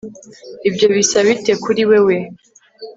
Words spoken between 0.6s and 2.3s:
ibyo bisa bite kuri wewe